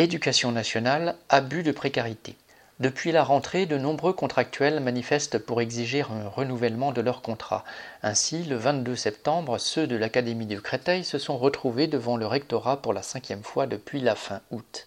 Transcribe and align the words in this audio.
Éducation 0.00 0.50
nationale, 0.50 1.14
abus 1.28 1.62
de 1.62 1.72
précarité. 1.72 2.34
Depuis 2.78 3.12
la 3.12 3.22
rentrée, 3.22 3.66
de 3.66 3.76
nombreux 3.76 4.14
contractuels 4.14 4.80
manifestent 4.80 5.36
pour 5.36 5.60
exiger 5.60 6.00
un 6.00 6.26
renouvellement 6.26 6.92
de 6.92 7.02
leur 7.02 7.20
contrat. 7.20 7.64
Ainsi, 8.02 8.44
le 8.44 8.56
22 8.56 8.96
septembre, 8.96 9.58
ceux 9.58 9.86
de 9.86 9.96
l'Académie 9.96 10.46
de 10.46 10.58
Créteil 10.58 11.04
se 11.04 11.18
sont 11.18 11.36
retrouvés 11.36 11.86
devant 11.86 12.16
le 12.16 12.26
rectorat 12.26 12.80
pour 12.80 12.94
la 12.94 13.02
cinquième 13.02 13.42
fois 13.42 13.66
depuis 13.66 14.00
la 14.00 14.14
fin 14.14 14.40
août. 14.50 14.86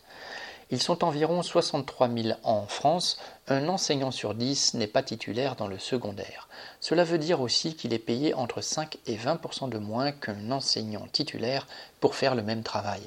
Ils 0.71 0.81
sont 0.81 1.04
environ 1.04 1.43
63 1.43 2.09
000 2.09 2.30
en 2.41 2.66
France. 2.66 3.20
Un 3.48 3.70
enseignant 3.70 4.09
sur 4.09 4.34
10 4.34 4.73
n'est 4.73 4.88
pas 4.88 5.04
titulaire 5.04 5.55
dans 5.55 5.68
le 5.68 5.77
secondaire. 5.77 6.48
Cela 6.80 7.04
veut 7.04 7.20
dire 7.20 7.39
aussi 7.39 7.75
qu'il 7.75 7.93
est 7.93 8.00
payé 8.00 8.34
entre 8.34 8.61
5 8.61 8.98
et 9.05 9.16
20% 9.16 9.70
de 9.70 9.77
moins 9.77 10.11
qu'un 10.11 10.50
enseignant 10.50 11.05
titulaire 11.11 11.68
pour 12.00 12.16
faire 12.16 12.34
le 12.34 12.41
même 12.41 12.64
travail. 12.64 13.04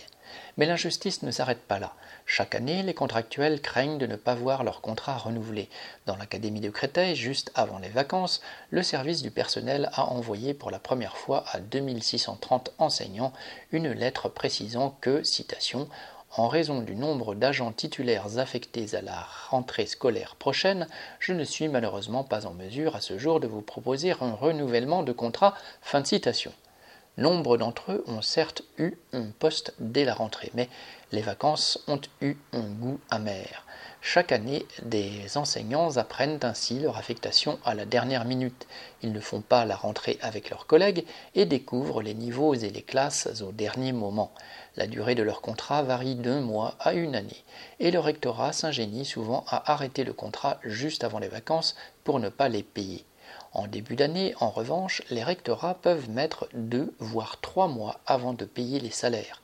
Mais 0.57 0.67
l'injustice 0.67 1.23
ne 1.23 1.31
s'arrête 1.31 1.63
pas 1.63 1.79
là. 1.79 1.95
Chaque 2.25 2.55
année, 2.55 2.83
les 2.83 2.95
contractuels 2.95 3.61
craignent 3.61 3.99
de 3.99 4.07
ne 4.07 4.17
pas 4.17 4.35
voir 4.35 4.65
leur 4.65 4.81
contrat 4.81 5.17
renouvelé. 5.17 5.69
Dans 6.07 6.17
l'Académie 6.17 6.61
de 6.61 6.71
Créteil, 6.71 7.15
juste 7.15 7.53
avant 7.55 7.79
les 7.79 7.89
vacances, 7.89 8.43
le 8.71 8.83
service 8.83 9.23
du 9.23 9.31
personnel 9.31 9.91
a 9.93 10.07
envoyé 10.07 10.55
pour 10.55 10.71
la 10.71 10.79
première 10.79 11.17
fois 11.17 11.45
à 11.53 11.61
2630 11.61 12.73
enseignants 12.79 13.33
une 13.73 13.93
lettre 13.93 14.29
précisant 14.29 14.97
que, 15.01 15.23
citation, 15.23 15.89
en 16.39 16.49
raison 16.49 16.81
du 16.83 16.97
nombre 16.97 17.35
d'agents 17.35 17.73
titulaires 17.73 18.39
affectés 18.39 18.95
à 18.95 19.01
la 19.01 19.27
rentrée 19.49 19.87
scolaire 19.87 20.37
prochaine, 20.37 20.87
je 21.19 21.33
ne 21.33 21.45
suis 21.45 21.69
malheureusement 21.69 22.25
pas 22.25 22.47
en 22.47 22.53
mesure 22.53 22.97
à 22.97 23.01
ce 23.01 23.19
jour 23.19 23.41
de 23.41 23.47
vous 23.47 23.63
proposer 23.63 24.13
un 24.21 24.33
renouvellement 24.33 25.03
de 25.03 25.13
contrat. 25.13 25.55
Fin 25.81 26.01
de 26.01 26.07
citation. 26.07 26.53
Nombre 27.19 27.57
d'entre 27.57 27.93
eux 27.93 28.05
ont 28.09 28.21
certes 28.21 28.63
eu 28.77 28.93
un 29.15 29.31
poste 29.39 29.73
dès 29.79 30.05
la 30.05 30.13
rentrée, 30.13 30.51
mais 30.53 30.69
les 31.13 31.23
vacances 31.23 31.83
ont 31.89 32.01
eu 32.21 32.37
un 32.53 32.69
goût 32.69 33.01
amer. 33.09 33.65
Chaque 34.03 34.33
année, 34.33 34.67
des 34.83 35.39
enseignants 35.39 35.97
apprennent 35.97 36.39
ainsi 36.43 36.79
leur 36.79 36.99
affectation 36.99 37.59
à 37.65 37.75
la 37.75 37.87
dernière 37.87 38.27
minute. 38.27 38.67
Ils 39.03 39.13
ne 39.13 39.21
font 39.21 39.41
pas 39.41 39.65
la 39.65 39.77
rentrée 39.77 40.19
avec 40.21 40.51
leurs 40.51 40.67
collègues 40.67 41.07
et 41.35 41.47
découvrent 41.47 42.03
les 42.03 42.13
niveaux 42.13 42.53
et 42.53 42.69
les 42.69 42.83
classes 42.83 43.41
au 43.41 43.51
dernier 43.51 43.93
moment. 43.93 44.31
La 44.77 44.87
durée 44.87 45.15
de 45.15 45.23
leur 45.23 45.41
contrat 45.41 45.83
varie 45.83 46.17
d'un 46.17 46.41
mois 46.41 46.77
à 46.81 46.93
une 46.93 47.17
année, 47.17 47.45
et 47.81 47.91
le 47.91 47.99
rectorat 47.99 48.53
s'ingénie 48.53 49.07
souvent 49.07 49.45
à 49.49 49.73
arrêter 49.73 50.05
le 50.05 50.13
contrat 50.13 50.61
juste 50.63 51.03
avant 51.03 51.19
les 51.19 51.29
vacances 51.29 51.77
pour 52.05 52.21
ne 52.21 52.29
pas 52.29 52.51
les 52.51 52.63
payer. 52.63 53.07
En 53.57 53.69
début 53.69 53.97
d'année, 53.97 54.35
en 54.39 54.51
revanche, 54.51 55.01
les 55.09 55.25
rectorats 55.25 55.79
peuvent 55.81 56.11
mettre 56.11 56.47
deux 56.53 56.93
voire 56.99 57.41
trois 57.41 57.69
mois 57.69 58.01
avant 58.05 58.35
de 58.35 58.45
payer 58.45 58.81
les 58.81 58.91
salaires. 58.91 59.41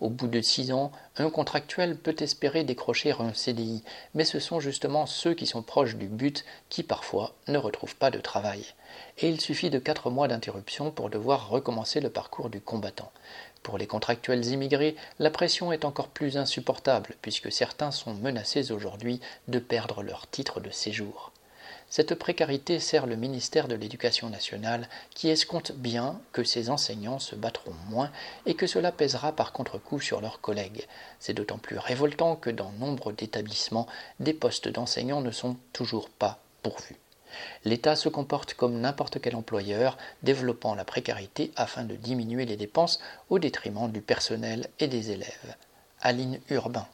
Au 0.00 0.08
bout 0.08 0.28
de 0.28 0.40
six 0.40 0.72
ans, 0.72 0.92
un 1.18 1.28
contractuel 1.28 1.98
peut 1.98 2.16
espérer 2.20 2.64
décrocher 2.64 3.12
un 3.18 3.34
CDI, 3.34 3.84
mais 4.14 4.24
ce 4.24 4.40
sont 4.40 4.60
justement 4.60 5.04
ceux 5.04 5.34
qui 5.34 5.46
sont 5.46 5.60
proches 5.60 5.96
du 5.96 6.06
but 6.06 6.46
qui 6.70 6.82
parfois 6.82 7.34
ne 7.48 7.58
retrouvent 7.58 7.96
pas 7.96 8.10
de 8.10 8.18
travail. 8.18 8.64
Et 9.18 9.28
il 9.28 9.42
suffit 9.42 9.68
de 9.68 9.78
quatre 9.78 10.08
mois 10.08 10.26
d'interruption 10.26 10.90
pour 10.90 11.10
devoir 11.10 11.50
recommencer 11.50 12.00
le 12.00 12.08
parcours 12.08 12.48
du 12.48 12.62
combattant. 12.62 13.12
Pour 13.62 13.76
les 13.76 13.86
contractuels 13.86 14.46
immigrés, 14.46 14.96
la 15.18 15.28
pression 15.28 15.70
est 15.70 15.84
encore 15.84 16.08
plus 16.08 16.38
insupportable 16.38 17.14
puisque 17.20 17.52
certains 17.52 17.90
sont 17.90 18.14
menacés 18.14 18.72
aujourd'hui 18.72 19.20
de 19.48 19.58
perdre 19.58 20.02
leur 20.02 20.30
titre 20.30 20.60
de 20.60 20.70
séjour. 20.70 21.30
Cette 21.90 22.14
précarité 22.14 22.78
sert 22.78 23.06
le 23.06 23.16
ministère 23.16 23.66
de 23.66 23.74
l'Éducation 23.74 24.30
nationale 24.30 24.88
qui 25.10 25.28
escompte 25.28 25.72
bien 25.72 26.20
que 26.30 26.44
ses 26.44 26.70
enseignants 26.70 27.18
se 27.18 27.34
battront 27.34 27.74
moins 27.88 28.12
et 28.46 28.54
que 28.54 28.68
cela 28.68 28.92
pèsera 28.92 29.32
par 29.32 29.52
contre-coup 29.52 30.00
sur 30.00 30.20
leurs 30.20 30.40
collègues. 30.40 30.86
C'est 31.18 31.34
d'autant 31.34 31.58
plus 31.58 31.78
révoltant 31.78 32.36
que 32.36 32.50
dans 32.50 32.70
nombre 32.78 33.10
d'établissements, 33.10 33.88
des 34.20 34.34
postes 34.34 34.68
d'enseignants 34.68 35.20
ne 35.20 35.32
sont 35.32 35.56
toujours 35.72 36.08
pas 36.08 36.38
pourvus. 36.62 36.96
L'État 37.64 37.96
se 37.96 38.08
comporte 38.08 38.54
comme 38.54 38.80
n'importe 38.80 39.20
quel 39.20 39.34
employeur, 39.34 39.98
développant 40.22 40.76
la 40.76 40.84
précarité 40.84 41.50
afin 41.56 41.82
de 41.82 41.96
diminuer 41.96 42.46
les 42.46 42.56
dépenses 42.56 43.00
au 43.30 43.40
détriment 43.40 43.90
du 43.90 44.00
personnel 44.00 44.68
et 44.78 44.86
des 44.86 45.10
élèves. 45.10 45.56
Aline 46.00 46.40
Urbain. 46.50 46.86